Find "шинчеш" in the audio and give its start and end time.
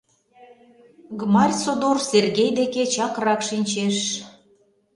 3.49-3.97